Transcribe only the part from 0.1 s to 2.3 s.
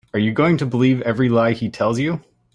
Are you going to believe every lie he tells you?